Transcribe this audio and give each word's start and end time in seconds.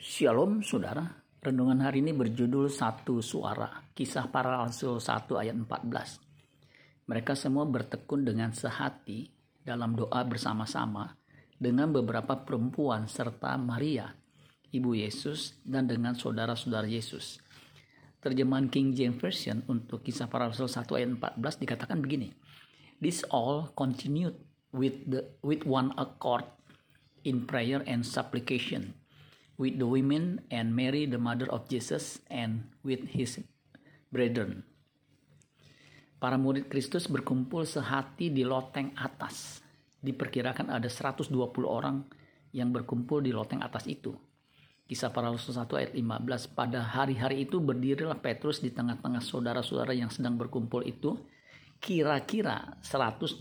Shalom 0.00 0.64
saudara, 0.64 1.04
renungan 1.44 1.84
hari 1.84 2.00
ini 2.00 2.16
berjudul 2.16 2.72
Satu 2.72 3.20
Suara, 3.20 3.84
kisah 3.92 4.32
para 4.32 4.56
rasul 4.56 4.96
1 4.96 5.28
ayat 5.36 5.52
14. 5.52 7.04
Mereka 7.04 7.36
semua 7.36 7.68
bertekun 7.68 8.24
dengan 8.24 8.48
sehati 8.48 9.28
dalam 9.60 9.92
doa 9.92 10.24
bersama-sama 10.24 11.20
dengan 11.60 11.92
beberapa 11.92 12.32
perempuan 12.32 13.12
serta 13.12 13.60
Maria, 13.60 14.08
ibu 14.72 14.96
Yesus 14.96 15.60
dan 15.68 15.84
dengan 15.84 16.16
saudara-saudara 16.16 16.88
Yesus. 16.88 17.36
Terjemahan 18.24 18.72
King 18.72 18.96
James 18.96 19.20
Version 19.20 19.60
untuk 19.68 20.00
kisah 20.00 20.32
para 20.32 20.48
rasul 20.48 20.64
1 20.64 20.96
ayat 20.96 21.12
14 21.12 21.60
dikatakan 21.60 22.00
begini. 22.00 22.32
This 23.04 23.20
all 23.28 23.68
continued 23.76 24.40
with 24.72 24.96
the 25.04 25.28
with 25.44 25.68
one 25.68 25.92
accord 26.00 26.48
in 27.20 27.44
prayer 27.44 27.84
and 27.84 28.00
supplication 28.00 28.96
with 29.60 29.76
the 29.76 29.84
women 29.84 30.40
and 30.48 30.72
Mary 30.72 31.04
the 31.04 31.20
mother 31.20 31.44
of 31.52 31.68
Jesus 31.68 32.24
and 32.32 32.64
with 32.80 33.04
his 33.12 33.44
brethren. 34.08 34.64
Para 36.16 36.40
murid 36.40 36.72
Kristus 36.72 37.04
berkumpul 37.12 37.68
sehati 37.68 38.32
di 38.32 38.40
loteng 38.40 38.96
atas. 38.96 39.60
Diperkirakan 40.00 40.72
ada 40.72 40.88
120 40.88 41.28
orang 41.68 42.08
yang 42.56 42.72
berkumpul 42.72 43.20
di 43.20 43.36
loteng 43.36 43.60
atas 43.60 43.84
itu. 43.84 44.16
Kisah 44.88 45.12
para 45.12 45.30
Rasul 45.30 45.54
1 45.54 45.70
ayat 45.76 45.92
15. 45.92 46.56
Pada 46.56 46.80
hari-hari 46.82 47.46
itu 47.46 47.60
berdirilah 47.60 48.18
Petrus 48.18 48.58
di 48.64 48.72
tengah-tengah 48.72 49.22
saudara-saudara 49.22 49.94
yang 49.94 50.10
sedang 50.10 50.40
berkumpul 50.40 50.82
itu. 50.82 51.20
Kira-kira 51.80 52.76
120 52.84 53.40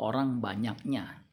orang 0.00 0.40
banyaknya 0.40 1.23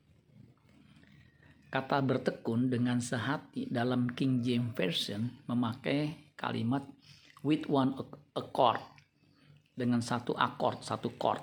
Kata 1.72 2.04
bertekun 2.04 2.68
dengan 2.68 3.00
sehati 3.00 3.72
dalam 3.72 4.12
King 4.12 4.44
James 4.44 4.76
Version 4.76 5.32
memakai 5.48 6.36
kalimat 6.36 6.84
with 7.48 7.64
one 7.72 7.96
accord 8.36 8.84
dengan 9.72 10.04
satu 10.04 10.36
akord, 10.36 10.84
satu 10.84 11.16
chord. 11.16 11.40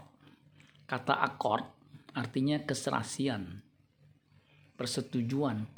Kata 0.85 1.25
akord 1.25 1.65
artinya 2.13 2.61
keserasian, 2.61 3.65
persetujuan, 4.77 5.73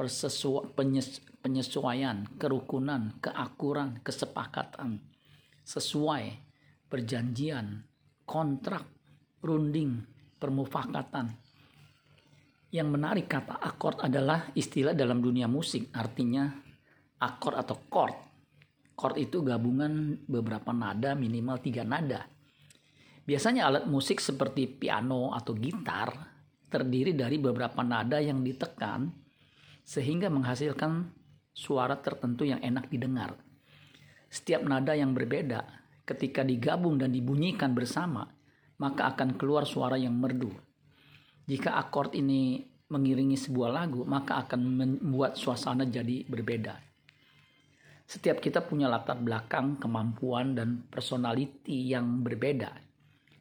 penyesuaian, 1.46 2.26
kerukunan, 2.34 3.22
keakuran, 3.22 4.02
kesepakatan, 4.02 4.98
sesuai, 5.62 6.24
perjanjian, 6.90 7.86
kontrak, 8.26 8.82
runding, 9.46 10.02
permufakatan, 10.42 11.38
yang 12.70 12.94
menarik 12.94 13.26
kata 13.26 13.58
akord 13.58 13.98
adalah 13.98 14.54
istilah 14.54 14.94
dalam 14.94 15.18
dunia 15.18 15.50
musik, 15.50 15.90
artinya 15.90 16.46
akord 17.18 17.56
atau 17.58 17.76
chord. 17.90 18.16
Chord 18.94 19.16
itu 19.18 19.42
gabungan 19.42 20.22
beberapa 20.30 20.70
nada 20.70 21.18
minimal 21.18 21.58
tiga 21.58 21.82
nada. 21.82 22.30
Biasanya 23.26 23.66
alat 23.66 23.84
musik 23.90 24.22
seperti 24.22 24.70
piano 24.70 25.34
atau 25.34 25.54
gitar 25.58 26.10
terdiri 26.70 27.12
dari 27.18 27.42
beberapa 27.42 27.82
nada 27.82 28.22
yang 28.22 28.46
ditekan 28.46 29.10
sehingga 29.82 30.30
menghasilkan 30.30 31.10
suara 31.50 31.98
tertentu 31.98 32.46
yang 32.46 32.62
enak 32.62 32.86
didengar. 32.86 33.34
Setiap 34.30 34.62
nada 34.62 34.94
yang 34.94 35.10
berbeda 35.10 35.66
ketika 36.06 36.46
digabung 36.46 37.02
dan 37.02 37.10
dibunyikan 37.10 37.74
bersama 37.74 38.30
maka 38.78 39.12
akan 39.12 39.34
keluar 39.34 39.66
suara 39.66 39.98
yang 39.98 40.14
merdu. 40.14 40.69
Jika 41.50 41.74
akord 41.74 42.14
ini 42.14 42.62
mengiringi 42.94 43.34
sebuah 43.34 43.74
lagu, 43.74 44.06
maka 44.06 44.46
akan 44.46 44.60
membuat 44.62 45.34
suasana 45.34 45.82
jadi 45.82 46.22
berbeda. 46.22 46.78
Setiap 48.06 48.38
kita 48.38 48.62
punya 48.62 48.86
latar 48.86 49.18
belakang, 49.18 49.82
kemampuan, 49.82 50.54
dan 50.54 50.86
personality 50.86 51.90
yang 51.90 52.22
berbeda. 52.22 52.70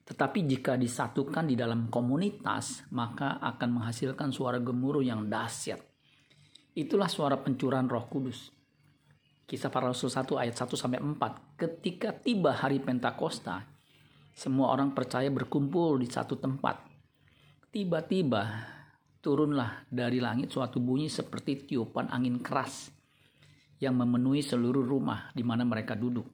Tetapi 0.10 0.42
jika 0.50 0.74
disatukan 0.74 1.46
di 1.46 1.54
dalam 1.54 1.86
komunitas, 1.94 2.90
maka 2.98 3.38
akan 3.46 3.78
menghasilkan 3.78 4.34
suara 4.34 4.58
gemuruh 4.58 5.06
yang 5.06 5.30
dahsyat. 5.30 5.78
Itulah 6.74 7.06
suara 7.06 7.38
pencurahan 7.38 7.86
Roh 7.86 8.10
Kudus. 8.10 8.50
Kisah 9.46 9.70
para 9.70 9.94
Rasul 9.94 10.10
1 10.10 10.26
ayat 10.34 10.58
1 10.58 10.66
sampai 10.74 10.98
4. 10.98 11.62
Ketika 11.62 12.10
tiba 12.14 12.58
hari 12.58 12.82
Pentakosta, 12.82 13.70
semua 14.34 14.74
orang 14.74 14.98
percaya 14.98 15.30
berkumpul 15.30 16.02
di 16.02 16.10
satu 16.10 16.38
tempat. 16.42 16.89
Tiba-tiba 17.70 18.66
turunlah 19.22 19.86
dari 19.94 20.18
langit 20.18 20.50
suatu 20.50 20.82
bunyi 20.82 21.06
seperti 21.06 21.70
tiupan 21.70 22.10
angin 22.10 22.42
keras 22.42 22.90
yang 23.78 23.94
memenuhi 23.94 24.42
seluruh 24.42 24.82
rumah 24.82 25.30
di 25.38 25.46
mana 25.46 25.62
mereka 25.62 25.94
duduk. 25.94 26.26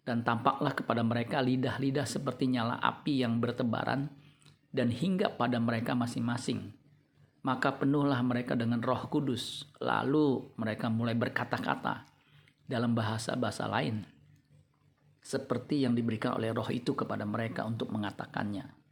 Dan 0.00 0.24
tampaklah 0.24 0.72
kepada 0.72 1.04
mereka 1.04 1.44
lidah-lidah 1.44 2.08
seperti 2.08 2.48
nyala 2.48 2.80
api 2.80 3.20
yang 3.20 3.36
bertebaran 3.36 4.08
dan 4.72 4.88
hingga 4.88 5.36
pada 5.36 5.60
mereka 5.60 5.92
masing-masing. 5.92 6.72
Maka 7.44 7.76
penuhlah 7.76 8.24
mereka 8.24 8.56
dengan 8.56 8.80
roh 8.80 9.12
kudus. 9.12 9.68
Lalu 9.76 10.56
mereka 10.56 10.88
mulai 10.88 11.12
berkata-kata 11.12 12.08
dalam 12.64 12.96
bahasa-bahasa 12.96 13.68
lain. 13.68 14.08
Seperti 15.20 15.84
yang 15.84 15.92
diberikan 15.92 16.32
oleh 16.32 16.48
roh 16.48 16.72
itu 16.72 16.96
kepada 16.96 17.28
mereka 17.28 17.68
untuk 17.68 17.92
mengatakannya. 17.92 18.85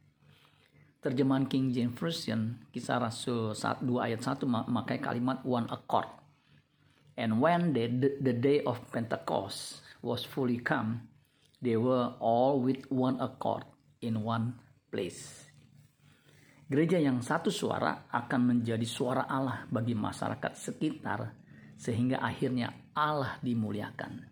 Terjemahan 1.05 1.45
King 1.45 1.69
James 1.69 1.93
Version, 1.93 2.65
kisah 2.73 2.97
Rasul 2.97 3.53
2 3.53 3.85
ayat 4.01 4.25
1 4.25 4.41
memakai 4.41 4.97
kalimat 4.97 5.45
one 5.45 5.69
accord. 5.69 6.09
And 7.13 7.37
when 7.37 7.77
the, 7.77 7.85
the, 8.17 8.33
day 8.33 8.65
of 8.65 8.81
Pentecost 8.89 9.85
was 10.01 10.25
fully 10.25 10.57
come, 10.65 11.05
they 11.61 11.77
were 11.77 12.17
all 12.17 12.57
with 12.57 12.89
one 12.89 13.21
accord 13.21 13.69
in 14.01 14.25
one 14.25 14.57
place. 14.89 15.45
Gereja 16.65 16.97
yang 16.97 17.21
satu 17.21 17.53
suara 17.53 18.09
akan 18.09 18.57
menjadi 18.57 18.89
suara 18.89 19.29
Allah 19.29 19.69
bagi 19.69 19.93
masyarakat 19.93 20.57
sekitar 20.57 21.37
sehingga 21.77 22.17
akhirnya 22.17 22.89
Allah 22.97 23.37
dimuliakan. 23.45 24.25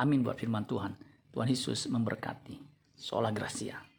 Amin 0.00 0.24
buat 0.24 0.40
firman 0.40 0.64
Tuhan. 0.64 0.96
Tuhan 1.28 1.52
Yesus 1.52 1.92
memberkati. 1.92 2.56
Sola 2.96 3.28
Gracia. 3.36 3.97